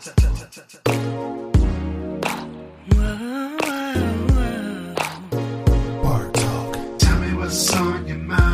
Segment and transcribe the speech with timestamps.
[0.00, 0.12] Bar
[6.32, 6.76] talk.
[6.98, 8.49] Tell me what's on your mind,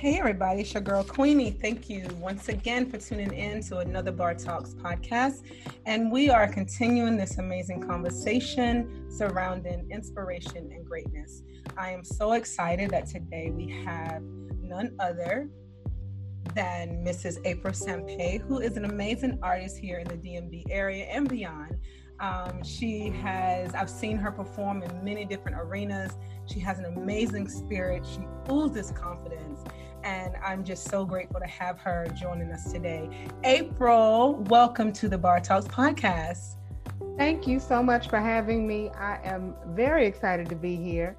[0.00, 1.50] Hey, everybody, it's your girl Queenie.
[1.50, 5.42] Thank you once again for tuning in to another Bar Talks podcast.
[5.84, 11.42] And we are continuing this amazing conversation surrounding inspiration and greatness.
[11.76, 14.22] I am so excited that today we have
[14.62, 15.50] none other
[16.54, 17.36] than Mrs.
[17.44, 21.76] April Sampé, who is an amazing artist here in the DMV area and beyond.
[22.20, 26.12] Um, she has, I've seen her perform in many different arenas.
[26.46, 28.04] She has an amazing spirit.
[28.06, 28.20] She
[28.50, 29.62] oozes confidence.
[30.02, 33.08] And I'm just so grateful to have her joining us today.
[33.44, 36.56] April, welcome to the Bar Talks podcast.
[37.18, 38.88] Thank you so much for having me.
[38.90, 41.16] I am very excited to be here.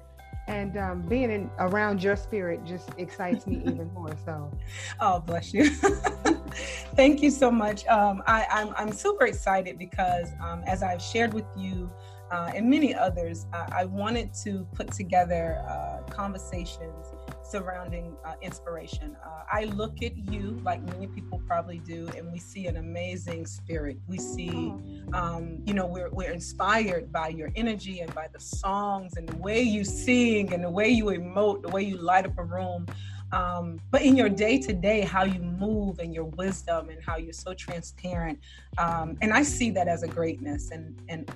[0.48, 4.12] And um, being in, around your spirit just excites me even more.
[4.24, 4.50] So,
[4.98, 5.70] Oh, bless you.
[6.96, 7.86] Thank you so much.
[7.86, 11.88] Um, I, I'm, I'm super excited because, um, as I've shared with you
[12.32, 17.12] uh, and many others, uh, I wanted to put together uh, conversations
[17.42, 19.16] surrounding uh, inspiration.
[19.24, 23.46] Uh, I look at you like many people probably do, and we see an amazing
[23.46, 23.98] spirit.
[24.08, 24.72] We see,
[25.12, 29.36] um, you know, we're, we're inspired by your energy and by the songs and the
[29.36, 32.86] way you sing and the way you emote, the way you light up a room.
[33.32, 37.16] Um, but in your day to day, how you move and your wisdom and how
[37.16, 38.38] you're so transparent.
[38.78, 40.70] Um, and I see that as a greatness.
[40.70, 41.30] And, and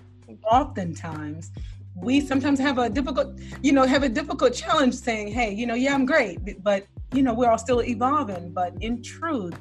[0.51, 1.53] oftentimes,
[1.97, 5.75] we sometimes have a difficult, you know, have a difficult challenge saying, hey, you know,
[5.75, 8.53] yeah, I'm great, but, you know, we're all still evolving.
[8.53, 9.55] But in truth,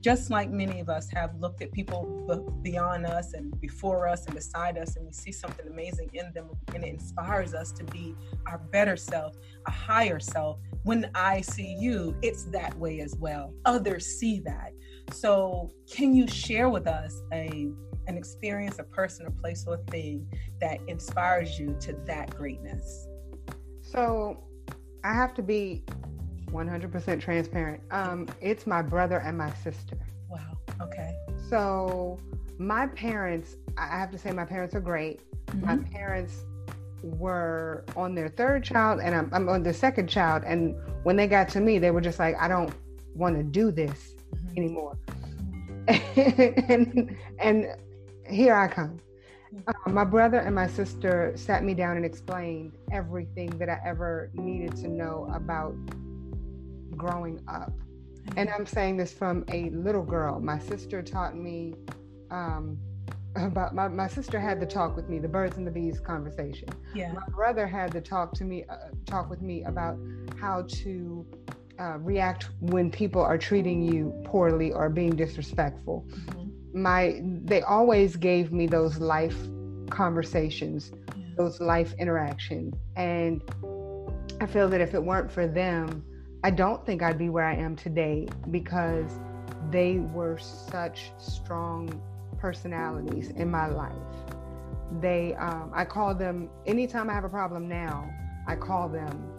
[0.00, 4.34] just like many of us have looked at people beyond us and before us and
[4.34, 8.16] beside us, and we see something amazing in them, and it inspires us to be
[8.48, 9.36] our better self,
[9.68, 10.58] a higher self.
[10.82, 13.54] When I see you, it's that way as well.
[13.64, 14.72] Others see that.
[15.12, 17.70] So, can you share with us a
[18.06, 20.26] an experience, a person, a place, or a thing
[20.60, 23.06] that inspires you to that greatness?
[23.82, 24.42] so
[25.04, 25.84] I have to be
[26.50, 27.82] 100% transparent.
[27.90, 29.98] Um, it's my brother and my sister.
[30.30, 30.56] Wow.
[30.80, 31.14] Okay.
[31.50, 32.18] So,
[32.58, 35.20] my parents, I have to say, my parents are great.
[35.60, 35.90] My Mhm.
[35.92, 36.44] parents
[37.02, 40.44] were on their third child, and I'm, I'm on the second child.
[40.46, 42.72] And when they got to me, they were just like, I don't
[43.14, 44.56] want to do this Mhm.
[44.56, 44.96] anymore.
[46.68, 47.66] and, and
[48.32, 48.98] here I come.
[49.68, 54.30] Uh, my brother and my sister sat me down and explained everything that I ever
[54.34, 55.74] needed to know about
[56.96, 57.72] growing up.
[58.36, 60.40] And I'm saying this from a little girl.
[60.40, 61.74] My sister taught me
[62.30, 62.78] um,
[63.36, 66.68] about my, my sister had the talk with me, the birds and the bees conversation.
[66.94, 67.12] Yeah.
[67.12, 68.76] My brother had to talk to me, uh,
[69.06, 69.98] talk with me about
[70.40, 71.26] how to
[71.78, 76.06] uh, react when people are treating you poorly or being disrespectful.
[76.10, 76.41] Mhm.
[76.72, 79.36] My they always gave me those life
[79.90, 81.24] conversations, Yeah.
[81.36, 83.42] those life interactions, and
[84.40, 86.04] I feel that if it weren't for them,
[86.42, 89.18] I don't think I'd be where I am today because
[89.70, 92.02] they were such strong
[92.38, 93.92] personalities in my life.
[95.00, 98.10] They, um, I call them anytime I have a problem now,
[98.48, 99.30] I call them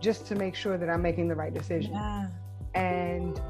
[0.00, 1.92] just to make sure that I'm making the right decision.
[1.92, 2.28] Yeah.
[2.74, 3.40] And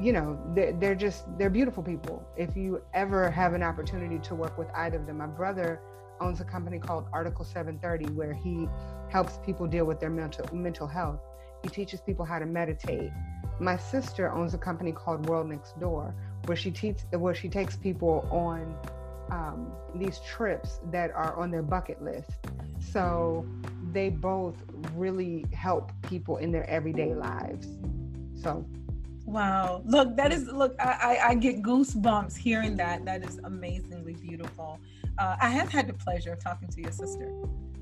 [0.00, 2.26] you know, they're, they're just they're beautiful people.
[2.36, 5.80] If you ever have an opportunity to work with either of them, my brother
[6.20, 8.68] owns a company called Article 730 where he
[9.08, 11.20] helps people deal with their mental mental health.
[11.62, 13.10] He teaches people how to meditate.
[13.58, 16.14] My sister owns a company called World Next Door
[16.46, 18.76] where she teaches where she takes people on
[19.30, 22.30] um, these trips that are on their bucket list.
[22.80, 23.46] So
[23.92, 24.56] they both
[24.94, 27.66] really help people in their everyday lives.
[28.34, 28.64] So
[29.28, 29.82] Wow.
[29.84, 33.04] Look, that is look, I, I, I get goosebumps hearing that.
[33.04, 34.80] That is amazingly beautiful.
[35.18, 37.30] Uh, I have had the pleasure of talking to your sister.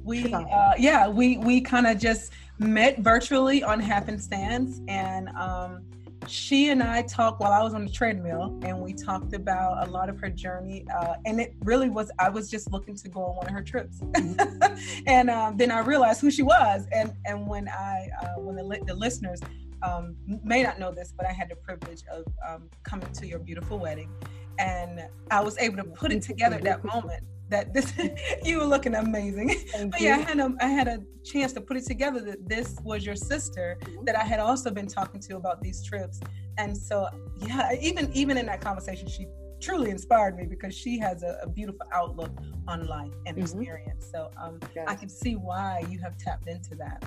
[0.02, 5.84] We uh, yeah, we we kind of just met virtually on happenstance and um
[6.26, 9.90] she and I talked while I was on the treadmill, and we talked about a
[9.90, 10.84] lot of her journey.
[10.92, 13.62] Uh, and it really was, I was just looking to go on one of her
[13.62, 14.00] trips.
[15.06, 16.88] and um, then I realized who she was.
[16.90, 19.40] And, and when I, uh, when the, the listeners
[19.82, 23.38] um, may not know this, but I had the privilege of um, coming to your
[23.38, 24.10] beautiful wedding.
[24.58, 25.00] And
[25.30, 27.92] I was able to put it together at that moment that this
[28.44, 29.50] you were looking amazing.
[29.72, 32.48] Thank but yeah, I had a I had a chance to put it together that
[32.48, 34.04] this was your sister Mm-hmm.
[34.06, 36.20] that I had also been talking to about these trips.
[36.58, 37.06] And so
[37.36, 39.26] yeah, even even in that conversation, she
[39.60, 42.30] truly inspired me because she has a, a beautiful outlook
[42.68, 43.42] on life and Mhm.
[43.42, 44.06] experience.
[44.12, 44.84] So um, Yes.
[44.88, 47.02] I can see why you have tapped into that.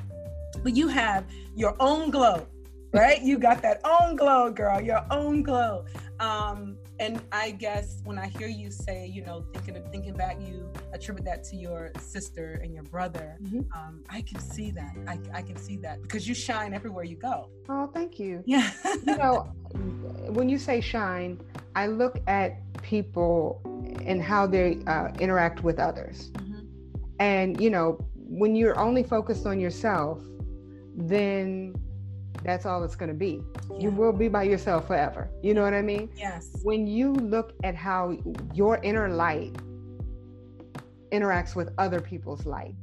[0.63, 1.25] But you have
[1.55, 2.47] your own glow,
[2.93, 3.21] right?
[3.21, 5.85] you got that own glow, girl, your own glow.
[6.19, 10.37] Um, and I guess when I hear you say, you know, thinking of thinking back,
[10.41, 13.37] you attribute that to your sister and your brother.
[13.41, 13.65] Mhm.
[13.75, 14.93] Um, I can see that.
[15.07, 17.49] I, I can see that because you shine everywhere you go.
[17.69, 18.43] Oh, thank you.
[18.45, 18.69] Yeah.
[19.05, 19.43] you know,
[20.29, 21.39] when you say shine,
[21.75, 23.61] I look at people
[24.05, 26.31] and how they uh, interact with others.
[26.31, 26.67] Mhm.
[27.19, 30.21] And, you know, when you're only focused on yourself,
[30.95, 31.73] then
[32.43, 33.41] that's all it's going to be.
[33.77, 35.29] You will be by yourself forever.
[35.41, 36.09] You know what I mean?
[36.15, 36.49] Yes.
[36.63, 38.17] When you look at how
[38.53, 39.53] your inner light
[41.11, 42.75] interacts with other people's light,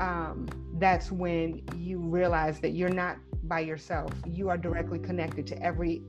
[0.00, 4.12] um, that's when you realize that you're not by yourself.
[4.26, 6.02] You are directly connected to every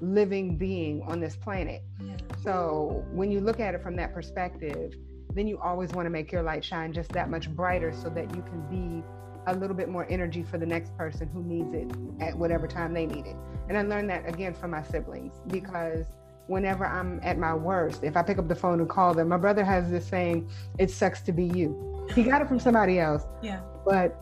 [0.00, 1.82] living being on this planet.
[2.00, 2.16] Yeah.
[2.42, 4.94] So when you look at it from that perspective,
[5.34, 8.34] then you always want to make your light shine just that much brighter so that
[8.34, 9.04] you can be
[9.46, 11.90] a little bit more energy for the next person who needs it
[12.22, 13.36] at whatever time they need it.
[13.68, 16.06] And I learned that again from my siblings because
[16.46, 19.36] whenever I'm at my worst, if I pick up the phone and call them, my
[19.36, 20.48] brother has this saying,
[20.78, 22.08] it sucks to be you.
[22.14, 23.60] He got it from somebody else, Yeah.
[23.84, 24.14] but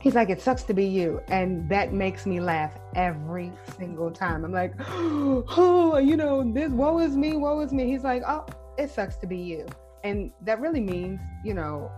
[0.00, 1.20] he's like, it sucks to be you.
[1.28, 4.44] And that makes me laugh every single time.
[4.44, 7.86] I'm like, oh, you know, this, woe is me, woe is me.
[7.90, 8.46] He's like, oh,
[8.78, 9.66] it sucks to be you.
[10.04, 11.90] And that really means, you know,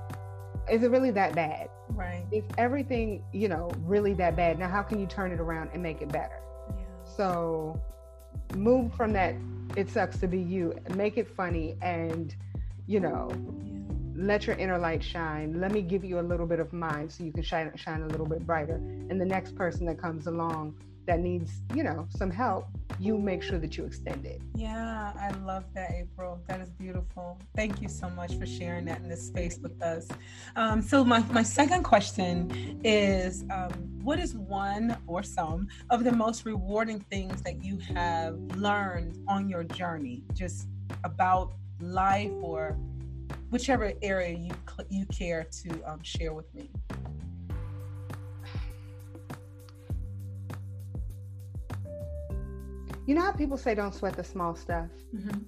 [0.70, 1.68] is it really that bad?
[1.88, 2.24] Right.
[2.32, 4.58] Is everything, you know, really that bad?
[4.58, 6.40] Now, how can you turn it around and make it better?
[6.70, 6.84] Yeah.
[7.04, 7.80] So
[8.54, 9.34] move from that,
[9.76, 12.34] it sucks to be you, make it funny and,
[12.86, 13.80] you know, Yeah.
[14.16, 15.60] let your inner light shine.
[15.60, 18.06] Let me give you a little bit of mine so you can shine shine a
[18.06, 18.76] little bit brighter.
[19.10, 20.74] And the next person that comes along
[21.06, 22.66] that needs, you know, some help,
[22.98, 24.40] you make sure that you extend it.
[24.54, 26.40] Yeah, I love that, April.
[26.48, 27.38] That is beautiful.
[27.56, 30.08] Thank you so much for sharing that in this space with us.
[30.56, 33.70] Um, so, my, my second question is um,
[34.02, 39.48] What is one or some of the most rewarding things that you have learned on
[39.48, 40.68] your journey, just
[41.02, 42.76] about life or
[43.50, 44.52] whichever area you,
[44.88, 46.70] you care to um, share with me?
[53.06, 54.88] You know how people say don't sweat the small stuff?
[55.14, 55.40] Mm-hmm.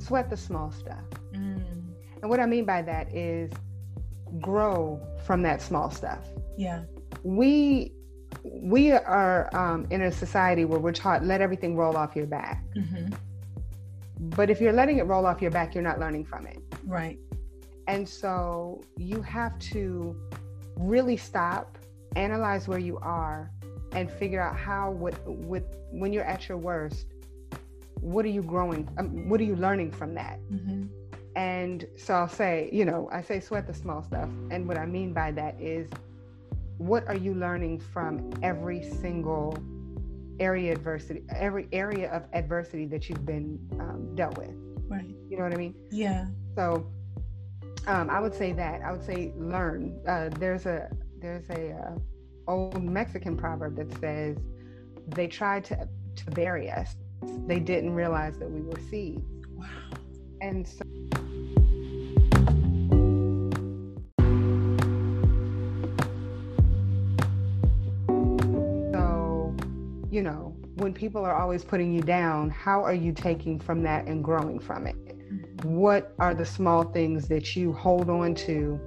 [0.00, 1.04] Sweat the small stuff.
[1.32, 1.62] Mm,
[2.22, 3.50] And what I mean by that is
[4.40, 6.24] grow from that small stuff.
[6.56, 6.82] yeah.
[7.22, 7.92] We
[8.44, 12.62] we are um, in a society where we're taught let everything roll off your back.
[12.74, 13.06] hmm
[14.20, 16.58] But if you're letting it roll off your back, you're not learning from it.
[16.84, 17.18] Right.
[17.88, 20.16] And so you have to
[20.76, 21.78] really stop,
[22.14, 23.50] analyze where you are,
[23.92, 27.06] and figure out how, with, with when you're at your worst,
[28.00, 28.88] what are you growing?
[28.98, 30.38] Um, what are you learning from that?
[30.50, 30.84] hmm
[31.34, 34.28] And so I'll say, you know, I say sweat the small stuff.
[34.50, 35.88] And what I mean by that is,
[36.78, 39.58] what are you learning from every single
[40.38, 44.54] area adversity, every area of adversity that you've been um, dealt with?
[44.88, 45.14] Right.
[45.28, 45.74] You know what I mean?
[45.90, 46.26] Yeah.
[46.54, 46.86] So
[47.86, 49.98] um, I would say that I would say learn.
[50.06, 50.90] Uh, there's a
[51.20, 51.98] there's a uh,
[52.48, 54.36] old Mexican proverb that says
[55.08, 56.96] they tried to to bury us.
[57.46, 59.22] They didn't realize that we were seeds.
[59.50, 59.66] Wow.
[60.40, 60.82] And so
[68.92, 69.54] So,
[70.10, 74.06] you know, when people are always putting you down, how are you taking from that
[74.06, 74.96] and growing from it?
[74.96, 75.74] Mm-hmm.
[75.74, 78.80] What are the small things that you hold on to,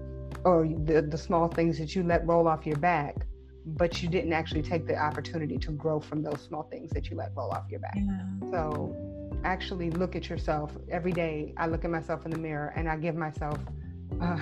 [0.43, 3.25] or the, the small things that you let roll off your back,
[3.65, 7.17] but you didn't actually take the opportunity to grow from those small things that you
[7.17, 7.95] let roll off your back?
[7.97, 8.51] Yeah.
[8.51, 8.95] So
[9.43, 11.53] actually look at yourself every day.
[11.57, 13.59] I look at myself in the mirror and I give myself
[14.21, 14.37] uh,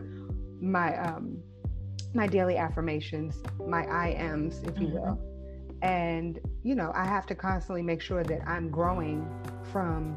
[0.60, 1.38] my um,
[2.14, 5.18] my daily affirmations, my I ams, if you will.
[5.82, 9.26] And you know, I have to constantly make sure that I'm growing
[9.72, 10.16] from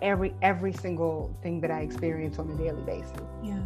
[0.00, 3.12] every every single thing that I experience on a daily basis.
[3.42, 3.60] Yeah,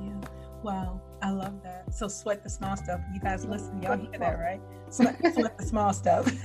[0.00, 0.20] yeah.
[0.62, 1.00] Wow.
[1.22, 1.92] I love that.
[1.94, 3.00] So sweat the small stuff.
[3.12, 4.60] You guys listen, y'all hear that, right?
[4.90, 6.32] Sweat, sweat the small stuff.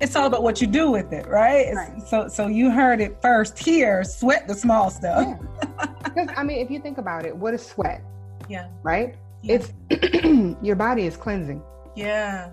[0.00, 1.74] it's all about what you do with it, right?
[1.74, 2.02] Right.
[2.02, 4.04] So so you heard it first here.
[4.04, 5.26] Sweat the small stuff.
[5.26, 5.86] Yeah.
[6.04, 8.02] Because I mean, if you think about it, what is sweat,
[8.48, 8.68] Yeah.
[8.82, 9.14] right?
[9.42, 9.60] Yeah.
[9.90, 11.62] It's your body is cleansing.
[11.94, 12.50] Yeah.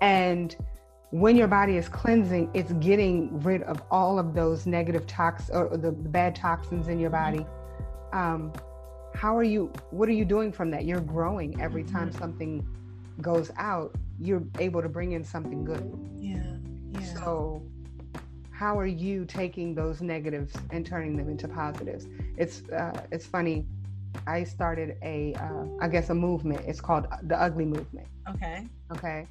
[0.00, 0.56] And
[1.10, 5.76] when your body is cleansing, it's getting rid of all of those negative toxins or
[5.76, 7.46] the bad toxins in your body.
[8.12, 8.52] Um,
[9.14, 9.72] how are you?
[9.90, 10.84] What are you doing from that?
[10.84, 12.66] You're growing every time something
[13.20, 13.94] goes out.
[14.18, 15.92] You're able to bring in something good.
[16.16, 16.42] Yeah.
[16.90, 17.14] Yeah.
[17.14, 17.62] So,
[18.50, 22.06] how are you taking those negatives and turning them into positives?
[22.36, 23.66] It's uh, it's funny.
[24.26, 26.60] I started a uh, I guess a movement.
[26.66, 28.06] It's called the Ugly Movement.
[28.28, 28.66] okay.
[28.92, 29.26] Okay,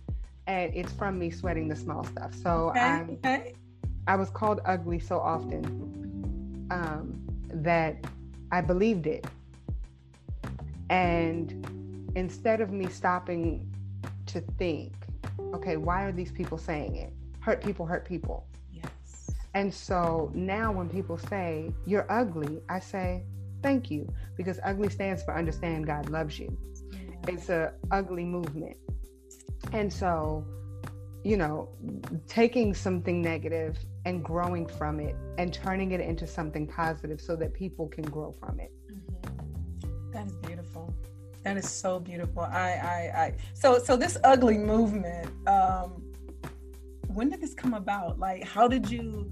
[0.47, 2.33] and it's from me sweating the small stuff.
[2.33, 2.79] So Okay.
[2.79, 3.53] I'm okay.
[4.07, 5.63] I was called ugly so often
[6.71, 7.21] um,
[7.53, 7.97] that
[8.51, 9.25] I believed it.
[10.91, 13.65] And instead of me stopping
[14.27, 14.93] to think,
[15.53, 17.13] okay, why are these people saying it?
[17.39, 18.45] Hurt people hurt people.
[18.73, 19.31] Yes.
[19.53, 23.23] And so now when people say, you're ugly, I say,
[23.63, 24.05] thank you.
[24.35, 26.55] Because ugly stands for understand God loves you.
[27.27, 28.75] It's a ugly movement.
[29.71, 30.45] And so,
[31.23, 31.69] you know,
[32.27, 37.53] taking something negative and growing from it and turning it into something positive so that
[37.53, 38.73] people can grow from it.
[38.91, 40.11] Mhm.
[40.11, 40.50] That is.
[41.43, 42.43] That is so beautiful.
[42.43, 43.33] I, I, I.
[43.53, 45.31] So, so this ugly movement.
[45.47, 46.03] Um,
[47.07, 48.19] when did this come about?
[48.19, 49.31] Like, how did you?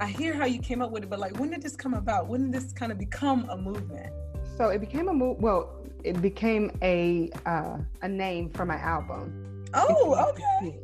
[0.00, 2.26] I hear how you came up with it, but like, when did this come about?
[2.26, 4.12] When did this kind of become a movement?
[4.56, 5.38] So it became a move.
[5.38, 9.64] Well, it became a uh, a name for my album.
[9.74, 10.78] Oh, okay,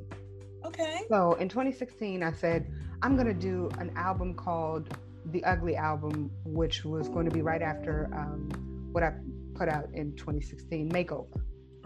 [0.65, 1.01] okay.
[1.09, 2.71] So in 2016, I said
[3.03, 4.97] I'm gonna do an album called
[5.27, 8.49] The Ugly Album, which was going to be right after um,
[8.93, 9.15] what I
[9.59, 11.27] put out in 2016, Makeover.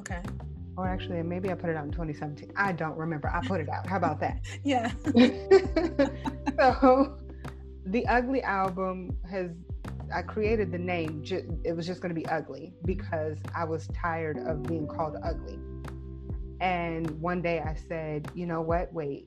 [0.00, 0.20] Okay.
[0.76, 2.52] Or actually, maybe I put it out in 2017.
[2.56, 3.28] I don't remember.
[3.28, 3.86] I put it out.
[3.86, 4.40] How about that?
[4.64, 4.90] Yeah.
[6.58, 7.18] so,
[7.86, 9.50] the Ugly album has.
[10.14, 11.22] I created the name.
[11.24, 15.16] Ju- it was just going to be ugly because I was tired of being called
[15.22, 15.58] ugly.
[16.60, 18.92] And one day I said, you know what?
[18.92, 19.26] Wait.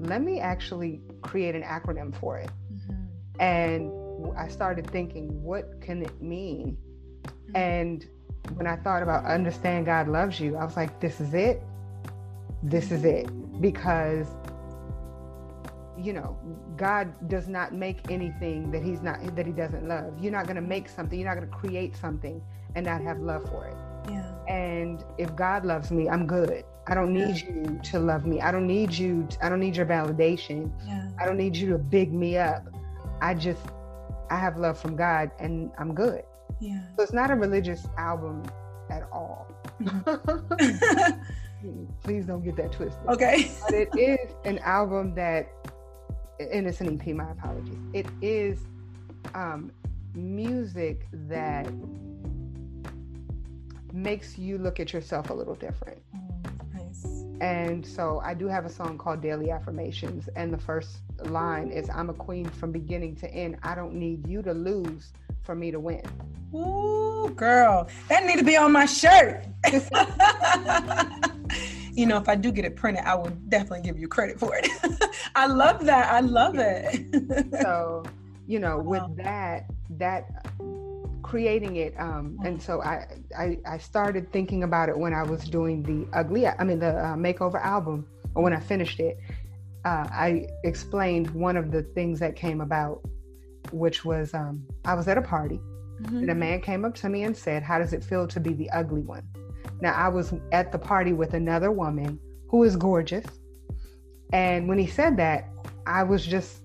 [0.00, 2.50] Let me actually create an acronym for it.
[2.72, 3.08] Mhm.
[3.40, 3.92] And
[4.36, 6.76] I started thinking, what can it mean?
[7.54, 8.06] And
[8.54, 11.62] when I thought about understand God loves you, I was like, this is it.
[12.62, 13.28] This is it.
[13.60, 14.26] Because,
[15.98, 16.36] you know,
[16.76, 20.14] God does not make anything that He's not, that He doesn't love.
[20.20, 22.42] You're not going to make something, you're not going to create something
[22.74, 23.76] and not have love for it.
[24.10, 24.32] Yeah.
[24.48, 26.64] And if God loves me, I'm good.
[26.86, 28.40] I don't need you to love me.
[28.40, 30.72] I don't need you, I don't need your validation.
[30.86, 31.08] Yeah.
[31.20, 32.66] I don't need you to big me up.
[33.20, 33.60] I just,
[34.30, 36.24] I have love from God and I'm good.
[36.60, 36.80] Yeah.
[36.96, 38.44] So it's not a religious album
[38.90, 39.46] at all.
[42.02, 43.06] Please don't get that twisted.
[43.08, 43.50] okay.
[43.64, 45.48] But it is an album that,
[46.40, 47.78] and it's an EP, my apologies.
[47.92, 48.58] It is
[49.34, 49.70] um,
[50.14, 51.68] music that
[53.92, 56.02] makes you look at yourself a little different.
[56.14, 57.24] Mm, nice.
[57.40, 60.28] And so I do have a song called Daily Affirmations.
[60.34, 63.56] And the first line is I'm a queen from beginning to end.
[63.62, 66.02] I don't need you to lose for me to win.
[66.54, 69.44] Ooh, girl, that need to be on my shirt.
[71.94, 74.54] you know, if I do get it printed, I will definitely give you credit for
[74.56, 74.68] it.
[75.34, 76.12] I love that.
[76.12, 77.06] I love it.
[77.60, 78.04] So,
[78.46, 79.14] you know, with Wow.
[79.16, 80.46] that, that
[81.22, 83.06] creating it, um, and so I,
[83.38, 86.96] I, I started thinking about it when I was doing the ugly, I mean, the
[86.98, 89.18] uh, makeover album, or when I finished it.
[89.84, 93.00] Uh, I explained one of the things that came about,
[93.70, 95.60] which was um, I was at a party
[96.06, 98.52] and a man came up to me and said, How does it feel to be
[98.54, 99.22] the ugly one?
[99.80, 103.26] Now, I was at the party with another woman who is gorgeous.
[104.32, 105.48] And when he said that,
[105.86, 106.62] I was just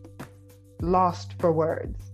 [0.81, 2.11] lost for words.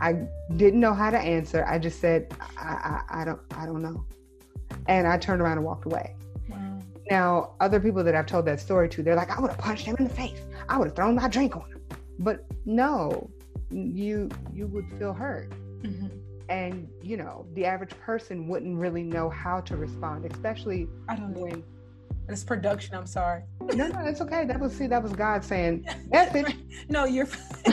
[0.00, 1.64] I didn't know how to answer.
[1.66, 4.04] I just said, I, I, I don't I don't know.
[4.86, 6.14] And I turned around and walked away.
[6.48, 6.78] Wow.
[7.10, 9.86] Now, other people that I've told that story to, they're like, I would have punched
[9.86, 10.40] him in the face.
[10.68, 11.80] I would have thrown my drink on him.
[12.18, 13.30] But no,
[13.70, 15.50] you you would feel hurt
[15.82, 16.10] Mhm.
[16.48, 21.34] and you know the average person wouldn't really know how to respond especially I don't
[21.34, 21.42] know.
[21.42, 21.62] when
[22.28, 22.94] It's production.
[22.94, 23.42] I'm sorry.
[23.74, 26.56] no no it's okay that was see that was god saying message
[26.88, 27.28] No, you're.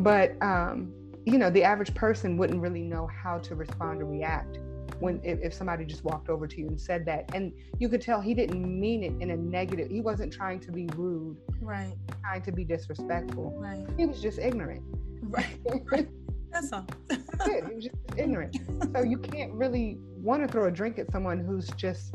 [0.00, 0.92] but um
[1.24, 4.58] you know the average person wouldn't really know how to respond or react
[5.00, 8.00] when if, if somebody just walked over to you and said that and you could
[8.00, 11.94] tell he didn't mean it in a negative he wasn't trying to be rude right.
[12.22, 13.84] trying to be disrespectful Right.
[13.98, 14.82] he was just ignorant
[15.22, 15.58] Right.
[16.52, 16.86] That's all.
[17.08, 17.66] That's it.
[17.68, 18.56] He was just ignorant.
[18.94, 22.14] So you can't really want to throw a drink at someone who's just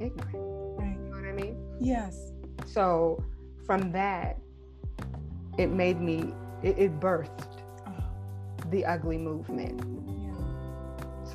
[0.00, 0.34] ignorant.
[0.34, 0.96] Right.
[0.96, 1.56] You know what I mean?
[1.78, 2.32] Yes.
[2.64, 3.22] So
[3.64, 4.38] from that,
[5.58, 7.92] it made me, it, it birthed Oh,
[8.70, 9.80] the ugly movement.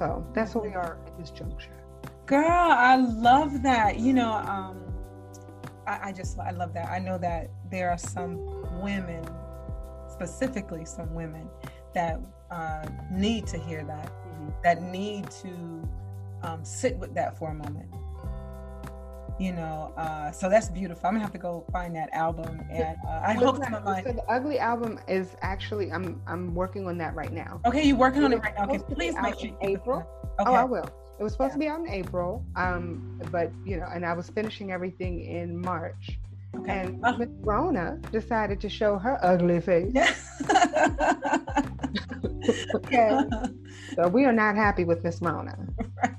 [0.01, 1.77] So that's what we are at this juncture.
[2.25, 4.00] Girl, I love that.
[4.00, 4.81] You know, um,
[5.86, 6.89] I, I just I love that.
[6.89, 8.38] I know that there are some
[8.81, 9.24] women,
[10.12, 11.48] specifically some women,
[11.93, 14.12] that uh, need to hear that,
[14.63, 15.88] that need to
[16.41, 17.93] um, sit with that for a moment.
[19.41, 21.07] You know, uh, so that's beautiful.
[21.07, 24.03] I'm gonna have to go find that album, and uh, I hope some of my.
[24.03, 27.60] So the ugly album is actually I'm I'm working on that right now.
[27.65, 28.65] Okay, you're working on it right now.
[28.65, 29.48] Okay, supposed to be please make sure.
[29.48, 30.00] in you keep it April.
[30.38, 30.48] going.
[30.48, 30.88] Oh, I will.
[31.19, 34.29] It was supposed to be out in April, um, but you know, and I was
[34.29, 36.19] finishing everything in March.
[36.55, 36.71] Okay.
[36.79, 37.17] And Oh.
[37.17, 39.91] Miss Rona decided to show her ugly face.
[39.95, 40.13] Yeah.
[42.75, 43.19] Okay.
[43.95, 45.57] So we are not happy with Miss Rona.
[46.01, 46.10] right.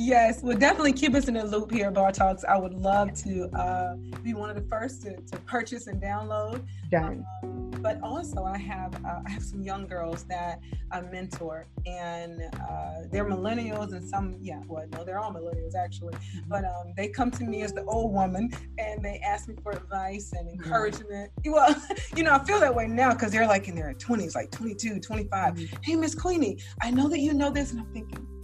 [0.00, 2.44] Yes, well, definitely keep us in the loop here, Bar Talks.
[2.44, 6.64] I would love to uh, be one of the first to, to purchase and download.
[6.90, 7.24] Done.
[7.42, 12.42] Um, but also, I have uh, I have some young girls that I mentor, and
[12.60, 16.14] uh, they're millennials, and some yeah, well, no, they're all millennials actually.
[16.48, 19.72] But um, they come to me as the old woman, and they ask me for
[19.72, 21.30] advice and encouragement.
[21.44, 21.74] Well,
[22.16, 25.00] you know, I feel that way now because they're like in their 20s, like 22,
[25.00, 28.39] 25 hey miss queenie i know that you know this and i'm thinking "Oh,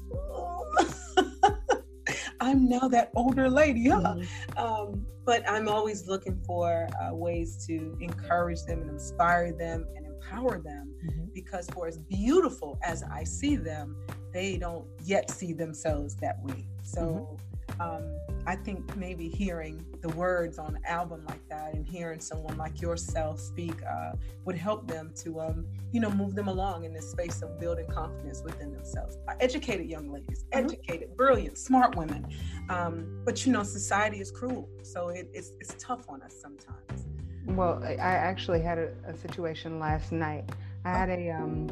[2.46, 4.14] i'm now that older lady huh?
[4.16, 4.26] Mhm.
[4.64, 10.06] um, but i'm always looking for uh, ways to encourage them and inspire them and
[10.06, 11.32] empower them Mhm.
[11.34, 13.96] because for as beautiful as i see them
[14.32, 17.38] they don't yet see themselves that way so
[17.80, 18.04] um,
[18.46, 22.80] i think maybe hearing the words on an album like that and hearing someone like
[22.80, 24.12] yourself speak uh,
[24.44, 27.86] would help them to um, you know move them along in this space of building
[27.88, 30.64] confidence within themselves Uh, educated young ladies Mhm.
[30.64, 32.26] educated brilliant smart women
[32.68, 37.06] um, but you know society is cruel so it, it's, it's tough on us sometimes
[37.46, 40.44] Well, I I actually had a, a situation last night.
[40.84, 41.68] I had a um,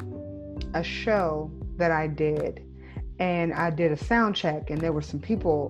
[0.73, 2.63] a show that I did,
[3.19, 5.61] and I did a sound check, and there were some people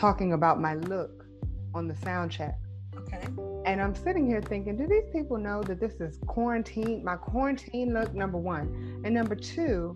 [0.00, 1.26] talking about my look
[1.74, 2.58] on the sound check.
[2.96, 3.22] okay
[3.66, 7.92] And I'm sitting here thinking, do these people know that this is quarantine, my quarantine
[7.92, 9.02] look, number one?
[9.04, 9.94] And number two,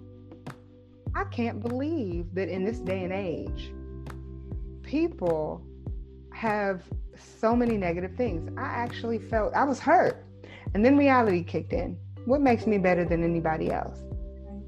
[1.15, 3.73] I can't believe that in this day and age,
[4.83, 5.65] people
[6.35, 6.83] have
[7.17, 8.51] so many negative things.
[8.59, 10.23] I actually felt I was hurt.
[10.75, 11.97] And then reality kicked in.
[12.27, 14.01] What makes me better than anybody else?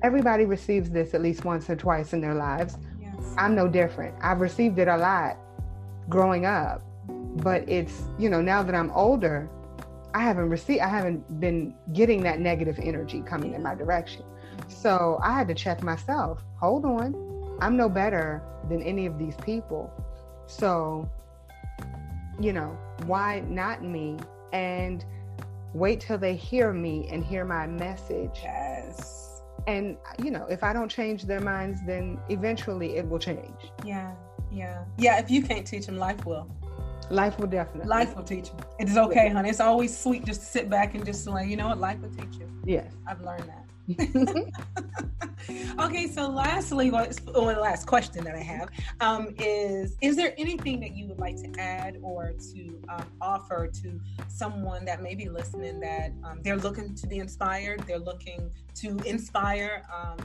[0.03, 2.79] Everybody receives this at least once or twice in their lives.
[3.39, 4.15] I'm no different.
[4.21, 5.37] I've received it a lot
[6.09, 6.83] growing up,
[7.43, 9.49] but it's, you know, now that I'm older,
[10.15, 14.25] I haven't received, I haven't been getting that negative energy coming in my direction.
[14.69, 16.43] So I had to check myself.
[16.59, 17.59] Hold on.
[17.61, 19.93] I'm no better than any of these people.
[20.47, 21.09] So,
[22.41, 24.17] you know, why not me?
[24.53, 25.05] And
[25.75, 28.41] wait till they hear me and hear my message.
[28.43, 29.26] yes
[29.67, 33.61] And, you know, if I don't change their minds, then eventually it will change.
[33.85, 34.15] yeah
[34.53, 34.85] yeah.
[34.97, 36.49] Yeah if you can't teach them life will.
[37.11, 37.89] Life will definitely.
[37.89, 39.51] life will teach you it's okay honey.
[39.51, 41.79] It's always sweet just to sit back and just like you know what?
[41.79, 42.49] Life will teach you.
[42.65, 42.93] Yes.
[43.07, 43.65] i've learned that
[45.81, 48.69] okay, so lastly, well, well, the last question that I have
[49.01, 53.69] um, is: Is there anything that you would like to add or to um, offer
[53.83, 58.51] to someone that may be listening that um, they're looking to be inspired, they're looking
[58.77, 60.17] to inspire, um,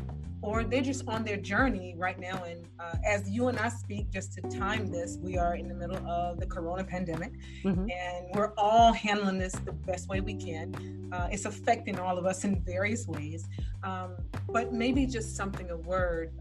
[0.42, 2.44] or they're just on their journey right now?
[2.44, 5.76] And uh, as you and I speak, just to time this, we are in the
[5.76, 7.32] middle of the Corona pandemic
[7.64, 7.90] Mhm.
[7.92, 11.10] and we're all handling this the best way we can.
[11.12, 13.48] Uh, it's affecting all of us in various ways,
[13.84, 14.16] um,
[14.50, 16.32] but maybe just something, a word,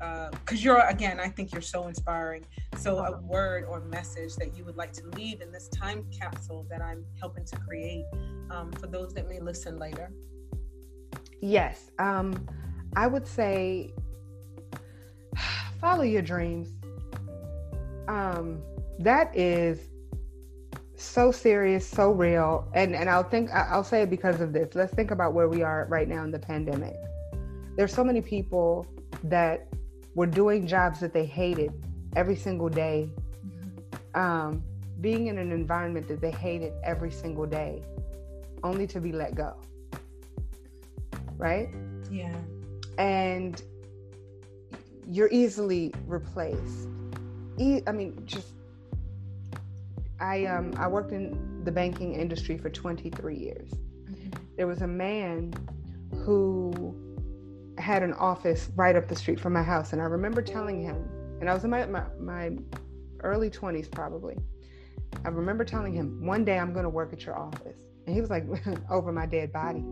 [0.44, 2.44] because you're again, I think you're so inspiring.
[2.76, 6.66] So a word or message that you would like to leave in this time capsule
[6.70, 8.04] that I'm helping to create
[8.50, 10.12] um, for those that may listen later.
[11.40, 11.90] Yes.
[11.98, 12.46] Um,
[12.96, 13.92] I would say
[15.80, 16.68] follow your dreams.
[18.09, 18.62] Um,
[18.98, 19.88] that is
[20.96, 24.74] so serious, so real, and and I'll think I'll say it because of this.
[24.74, 26.96] Let's think about where we are right now in the pandemic.
[27.80, 28.86] There's so many people
[29.24, 29.66] that
[30.14, 31.72] were doing jobs that they hated
[32.14, 33.08] every single day,
[34.14, 34.62] um,
[35.00, 37.82] being in an environment that they hated every single day,
[38.62, 39.56] only to be let go.
[41.38, 41.70] Right?
[42.10, 42.36] Yeah.
[42.98, 43.62] and
[45.08, 46.86] you're easily replaced.
[47.56, 48.52] E- I mean, just
[50.20, 53.70] I um I worked in the banking industry for 23 years.
[54.58, 55.54] There was a man
[56.12, 56.94] who
[57.80, 59.92] had an office right up the street from my house.
[59.92, 61.08] And I remember telling him,
[61.40, 62.50] and I was in my, my, my
[63.20, 64.36] early 20s probably.
[65.24, 67.78] I remember telling him, one day I'm going to work at your office.
[68.06, 68.44] And he was like,
[68.90, 69.84] over my dead body.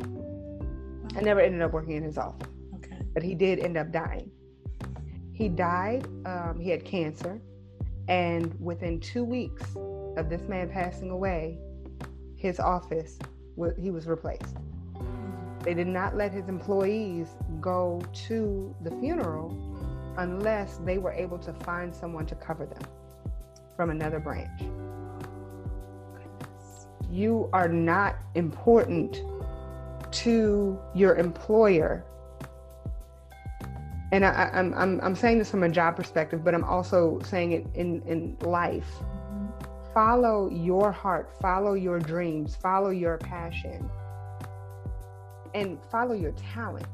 [1.16, 2.98] I never ended up working in his office, Okay.
[3.14, 4.30] but he did end up dying.
[5.32, 7.40] He died, um, he had cancer.
[8.08, 9.64] And within two weeks
[10.16, 11.58] of this man passing away,
[12.36, 13.18] his office,
[13.80, 14.56] he was replaced.
[15.62, 17.28] They did not let his employees
[17.60, 19.56] go to the funeral
[20.16, 22.82] unless they were able to find someone to cover them
[23.76, 24.62] from another branch.
[27.10, 29.22] You are not important
[30.10, 32.04] to your employer.
[34.12, 37.20] And I, I- I'm, I'm, I'm saying this from a job perspective, but I'm also
[37.24, 38.88] saying it in, in life.
[39.00, 39.92] Mm-hmm.
[39.94, 43.90] Follow your heart, follow your dreams, follow your passion,
[45.54, 46.86] and follow your talent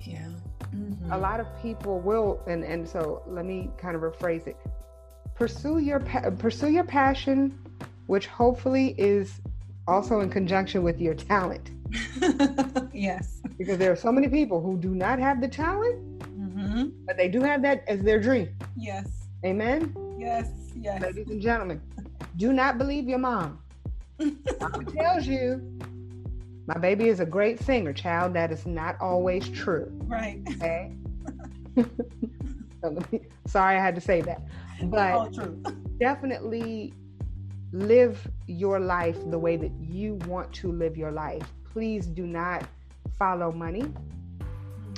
[0.00, 0.28] Yeah.
[0.74, 1.12] Mhm.
[1.12, 4.56] a lot of people will and and so let me kind of rephrase it
[5.34, 7.58] pursue your pa- pursue your passion
[8.06, 9.40] which hopefully is
[9.86, 11.70] also in conjunction with your talent
[12.92, 13.40] yes.
[13.56, 17.28] because there are so many people who do not have the talent hmm but they
[17.28, 19.06] do have that as their dream Yes.
[19.44, 20.50] amen Yes.
[20.74, 21.00] Yes.
[21.02, 21.80] ladies and gentlemen
[22.36, 23.58] do not believe your mom
[24.18, 25.77] mama tells you
[26.68, 30.40] my baby is a great singer child that is not always true Right.
[30.52, 30.92] okay
[32.80, 34.40] So let me- sorry i had to say that
[34.84, 35.60] but All true.
[35.98, 36.92] definitely
[37.72, 41.42] live your life the way that you want to live your life.
[41.70, 42.64] Please do not
[43.18, 43.84] follow money.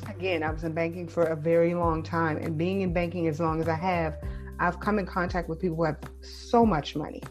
[0.09, 3.41] Again, I was in banking for a very long time, and being in banking as
[3.41, 4.19] long as I have,
[4.61, 7.23] I've come in contact with people who have so much money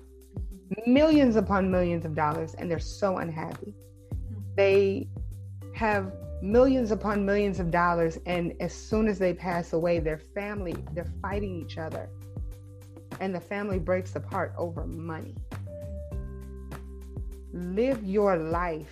[0.85, 3.73] millions upon millions of dollars, and they're so unhappy.
[4.59, 5.07] They
[5.73, 10.75] have millions upon millions of dollars, and as soon as they pass away, their family,
[10.91, 12.09] they're fighting each other
[13.21, 15.33] and the family breaks apart over money.
[17.53, 18.91] Live your life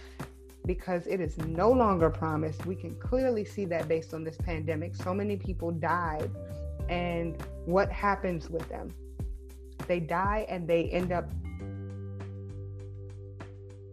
[0.65, 2.65] because it is no longer promised.
[2.65, 4.95] We can clearly see that based on this pandemic.
[4.95, 6.31] So many people died,
[6.87, 8.93] and what happens with them?
[9.85, 11.29] They die and they end up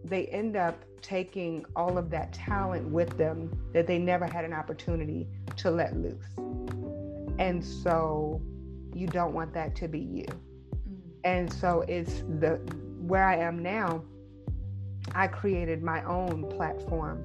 [0.05, 4.53] they end up taking all of that talent with them that they never had an
[4.53, 6.25] opportunity to let loose.
[7.37, 8.41] And so
[8.91, 10.25] you don't want that to be you.
[11.23, 12.59] And so it's the
[13.01, 14.03] where I am now.
[15.13, 17.23] I created my own platform.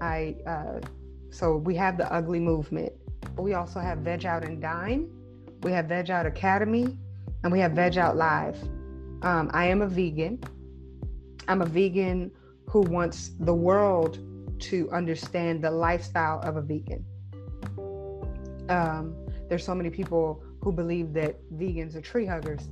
[0.00, 0.80] I uh,
[1.28, 2.92] so we have the ugly movement,
[3.36, 5.10] but we also have Veg Out and Dine.
[5.62, 6.96] We have Veg Out Academy,
[7.44, 8.56] and we have Veg Out Live.
[9.20, 10.42] Um, I am a vegan.
[11.48, 12.30] I'm a vegan
[12.70, 14.20] who wants the world
[14.60, 17.04] to understand the lifestyle of a vegan.
[18.68, 19.16] Um,
[19.48, 22.68] there's so many people who believe that vegans are tree huggers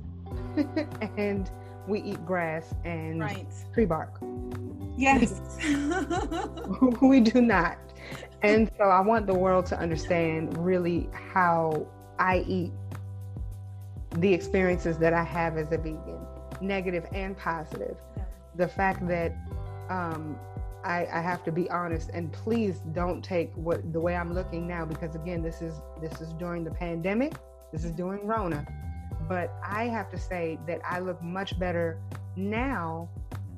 [1.17, 1.51] and
[1.85, 3.45] we eat grass and Right.
[3.73, 4.21] tree bark.
[4.95, 5.41] Yes.
[7.01, 7.77] we do not.
[8.41, 11.85] And so I want the world to understand really how
[12.19, 12.71] I eat
[14.15, 16.25] the experiences that I have as a vegan,
[16.61, 17.97] negative and positive.
[18.55, 19.35] The fact that
[19.89, 20.37] um,
[20.83, 24.67] I, I have to be honest, and please don't take what the way I'm looking
[24.67, 27.33] now, because again, this is this is during the pandemic,
[27.73, 28.65] this is during Rona,
[29.27, 31.99] but I have to say that I look much better
[32.37, 33.09] now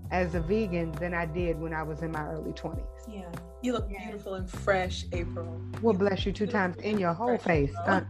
[0.09, 2.81] as a vegan than I did when I was in my early 20s.
[3.07, 3.21] yeah.
[3.61, 4.03] You look Yeah.
[4.05, 5.61] beautiful and fresh, April.
[5.81, 7.75] Well, bless you two times in your whole Fresh, face.
[7.85, 8.01] Uh,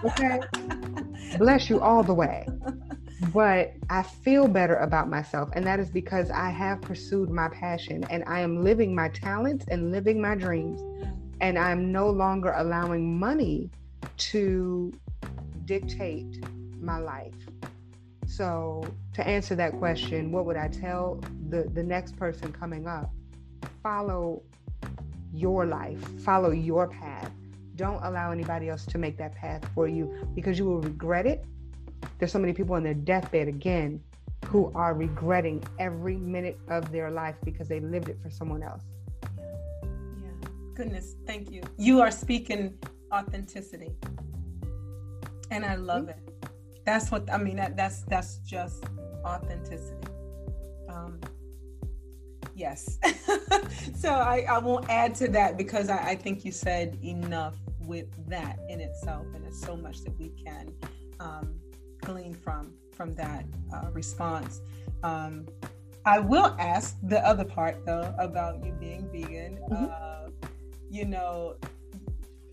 [0.04, 0.40] okay.
[1.36, 2.46] bless you all the way.
[3.28, 8.04] But I feel better about myself, and that is because I have pursued my passion
[8.08, 10.80] and I am living my talents and living my dreams.
[11.42, 13.70] And I'm no longer allowing money
[14.16, 14.92] to
[15.66, 16.44] dictate
[16.80, 17.34] my life.
[18.26, 23.10] So, to answer that question, what would I tell the, the next person coming up?
[23.82, 24.42] Follow
[25.32, 27.30] your life, follow your path.
[27.76, 31.44] Don't allow anybody else to make that path for you because you will regret it.
[32.20, 33.98] There's so many people on their deathbed again
[34.44, 38.82] who are regretting every minute of their life because they lived it for someone else.
[39.22, 40.48] Yeah.
[40.74, 41.62] Goodness, thank you.
[41.78, 42.74] You are speaking
[43.10, 43.92] authenticity.
[45.50, 46.18] And I love it.
[46.84, 47.56] That's what I mean.
[47.56, 48.84] That, that's that's just
[49.24, 50.06] authenticity.
[50.90, 51.20] Um,
[52.54, 52.98] yes.
[53.94, 58.08] so I, I won't add to that because I, I think you said enough with
[58.28, 60.72] that in itself, and there's so much that we can
[61.18, 61.54] um,
[62.00, 64.60] glean from from that uh, response.
[65.02, 65.46] Um,
[66.04, 69.58] I will ask the other part though about you being vegan.
[69.70, 69.90] Mhm.
[69.90, 70.30] Uh,
[70.90, 71.56] you know,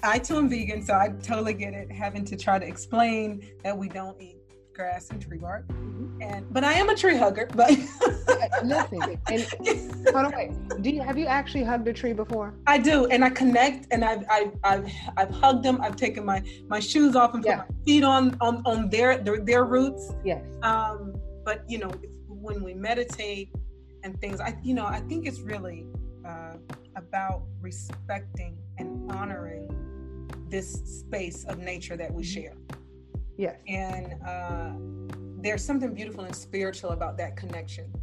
[0.04, 1.92] I too am vegan, so I totally get it.
[1.92, 4.37] Having to try to explain that we don't eat
[4.78, 5.66] grass and tree bark,
[6.22, 7.50] and but I am a tree hugger.
[7.54, 7.72] But
[8.64, 9.42] Listen, and
[10.14, 10.52] hold on, wait.
[10.84, 12.54] Do you have you actually hugged a tree before?
[12.68, 15.82] I do, and I connect, and I've I've I've, I've hugged them.
[15.82, 17.58] I've taken my my shoes off and put Yeah.
[17.58, 20.14] my feet on on on their their, their roots.
[20.24, 20.44] Yes.
[20.62, 21.92] Um, but you know,
[22.28, 23.50] when we meditate
[24.04, 25.88] and things, I you know I think it's really
[26.24, 26.54] uh,
[26.96, 29.66] about respecting and honoring
[30.50, 32.54] this space of nature that we share.
[33.38, 33.58] Yes.
[33.68, 34.72] And uh,
[35.42, 37.94] there's something beautiful and spiritual about that connection.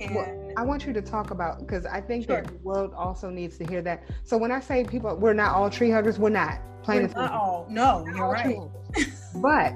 [0.00, 3.30] And Well, I want you to talk about because I think that the world also
[3.30, 4.02] needs to hear that.
[4.24, 6.18] So when I say people, we're not all tree huggers.
[6.18, 6.58] We're not.
[6.82, 7.36] Plain we're not simple.
[7.36, 8.58] all, no, you're right.
[9.36, 9.72] but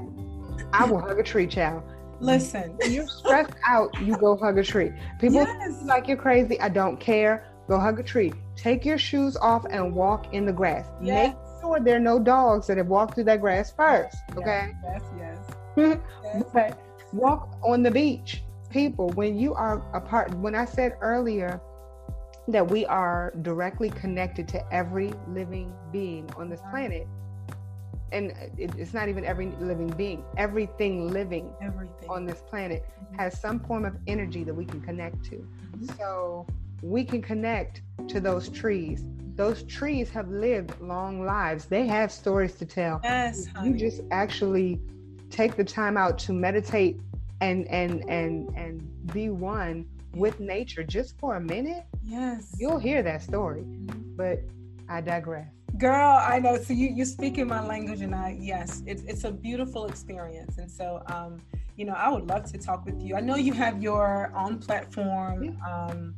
[0.72, 1.82] I will hug a tree, child.
[2.18, 4.90] Listen, When you're stressed out, you go hug a tree.
[5.20, 6.58] People yes, like you're crazy.
[6.60, 7.44] I don't care.
[7.68, 8.32] Go hug a tree.
[8.56, 10.86] Take your shoes off and walk in the grass.
[11.02, 14.16] yes, Make sure there are no dogs that have walked through that grass first.
[14.36, 14.72] Okay.
[14.82, 15.40] yes, yes,
[15.76, 15.98] yes.
[16.22, 16.44] yes.
[16.52, 16.78] But
[17.12, 18.42] walk on the beach.
[18.70, 21.60] People, when you are apart, when I said earlier
[22.48, 27.06] that we are directly connected to every living being on this planet,
[28.12, 32.08] and it, it's not even every living being, everything living Everything.
[32.08, 33.18] on this planet Mhm.
[33.18, 35.46] has some form of energy that we can connect to.
[35.76, 35.96] Mhm.
[35.96, 36.46] So
[36.82, 39.04] we can connect to those trees.
[39.34, 41.66] Those trees have lived long lives.
[41.66, 43.00] They have stories to tell.
[43.04, 43.70] Yes, honey.
[43.70, 44.80] You just actually
[45.30, 46.98] take the time out to meditate
[47.40, 51.84] and and and and be one with nature just for a minute.
[52.02, 52.54] yes.
[52.58, 53.62] You'll hear that story.
[53.62, 54.16] Mhm.
[54.16, 54.38] But
[54.88, 55.48] I digress.
[55.76, 56.56] Girl, I know.
[56.56, 60.56] So you you speak in my language, and I yes, it's it's a beautiful experience.
[60.56, 61.42] And so, um,
[61.76, 63.14] you know, I would love to talk with you.
[63.16, 65.58] I know you have your own platform.
[65.70, 66.14] Um,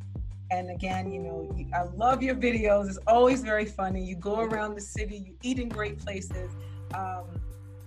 [0.50, 2.88] and again, you know, I love your videos.
[2.88, 4.02] It's always very funny.
[4.02, 6.52] You go around the city, you eat in great places.
[6.94, 7.24] Um,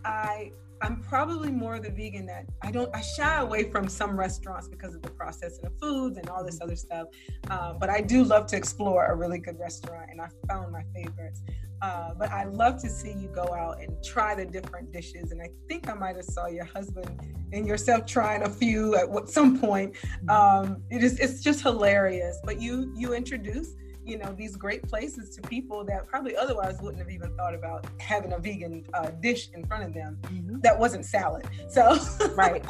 [0.06, 4.68] I I'm probably more the vegan that I don't I shy away from some restaurants
[4.68, 7.08] because of the processing of foods and all this other stuff.
[7.50, 10.84] Uh, but I do love to explore a really good restaurant, and I found my
[10.94, 11.44] favorites.
[11.82, 15.32] Uh, but I love to see you go out and try the different dishes.
[15.32, 17.10] And I think I might have saw your husband
[17.54, 19.96] and yourself trying a few at some point.
[20.30, 22.38] Um, it is it's just hilarious.
[22.44, 27.02] But you you introduce you know these great places to people that probably otherwise wouldn't
[27.02, 30.18] have even thought about having a vegan uh, dish in front of them
[30.64, 31.48] that wasn't salad.
[31.70, 31.98] So
[32.36, 32.66] Right.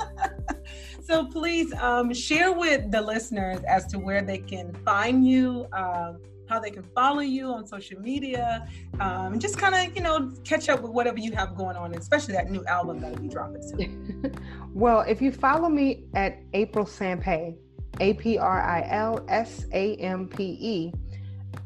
[1.04, 6.20] so please um, share with the listeners as to where they can find you, um,
[6.48, 8.68] how they can follow you on social media,
[9.00, 11.94] um, and just kind of you know catch up with whatever you have going on,
[11.96, 14.34] especially that new album that'll be dropping soon.
[14.74, 17.56] well, if you follow me at April Sampé,
[18.00, 20.94] A P R I L S A M P E,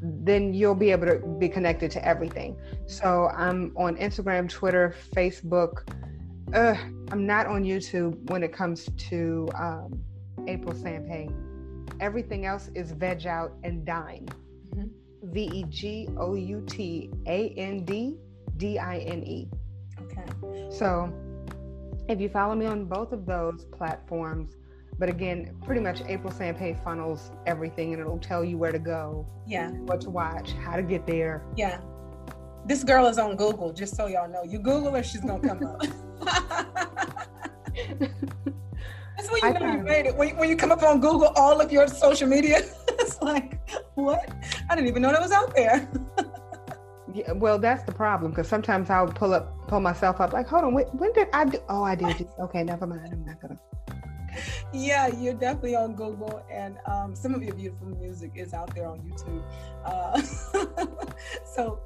[0.01, 2.57] then you'll be able to be connected to everything.
[2.85, 5.87] So I'm on Instagram, Twitter, Facebook.
[6.53, 6.75] Uh,
[7.11, 10.03] I'm not on YouTube when it comes to um,
[10.47, 11.31] April Sampé.
[11.99, 14.27] Everything else is Veg Out and Dine.
[14.75, 14.89] Mhm.
[15.23, 18.17] V E G O U T A N D
[18.57, 19.49] D I N E.
[20.01, 20.69] Okay.
[20.69, 21.11] So
[22.07, 24.55] if you follow me on both of those platforms,
[24.97, 29.27] but again, pretty much April Sampé funnels everything and it'll tell you where to go,
[29.45, 29.71] Yeah.
[29.71, 31.43] what to watch, how to get there.
[31.55, 31.79] Yeah.
[32.65, 34.43] This girl is on Google, just so y'all know.
[34.43, 35.81] You Google her, she's gonna come up.
[39.17, 40.15] That's when you I know you made it.
[40.15, 43.59] When, when you come up on Google, all of your social media, it's like,
[43.95, 44.29] what?
[44.69, 45.87] I didn't even know that was out there.
[47.13, 50.65] Yeah, well, that's the problem because sometimes I'll pull up, pull myself up, like, hold
[50.65, 51.59] on, wait, when did I do?
[51.69, 52.27] Oh, I did.
[52.39, 53.07] Okay, never mind.
[53.09, 53.57] I'm not gonna.
[54.73, 58.87] Yeah, you're definitely on Google, and um, some of your beautiful music is out there
[58.87, 59.43] on YouTube.
[59.85, 60.21] Uh,
[61.45, 61.81] so,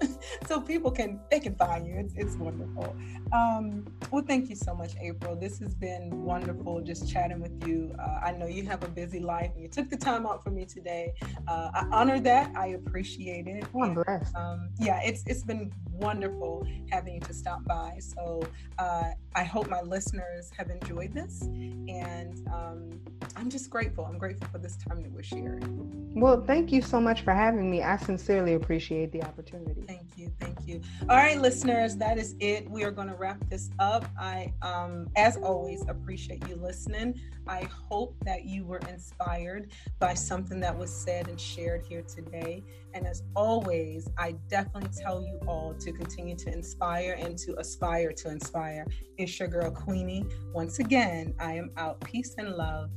[0.47, 1.95] so people can they can find you.
[1.95, 2.95] It's it's wonderful.
[3.33, 5.35] Um, well, thank you so much, April.
[5.35, 7.93] This has been wonderful just chatting with you.
[7.99, 10.51] Uh, I know you have a busy life, and you took the time out for
[10.51, 11.13] me today.
[11.47, 12.51] Uh, I honor that.
[12.55, 13.65] I appreciate it.
[13.73, 14.35] Oh, I'm blessed.
[14.35, 17.97] um, yeah, it's it's been wonderful having you to stop by.
[17.99, 18.41] So
[18.77, 22.99] uh, I hope my listeners have enjoyed this, and um,
[23.35, 24.05] I'm just grateful.
[24.05, 26.13] I'm grateful for this time that we're sharing.
[26.15, 27.83] Well, thank you so much for having me.
[27.83, 29.81] I sincerely appreciate the opportunity.
[29.87, 30.81] Thank you, thank you.
[31.07, 32.69] All right, listeners, that is it.
[32.69, 34.05] We are going to wrap this up.
[34.19, 37.19] I, um, as always, appreciate you listening.
[37.47, 42.63] I hope that you were inspired by something that was said and shared here today.
[42.93, 48.11] And as always, I definitely tell you all to continue to inspire and to aspire
[48.13, 48.85] to inspire.
[49.17, 50.25] It's your girl Queenie.
[50.53, 52.01] Once again, I am out.
[52.01, 52.89] Peace and love.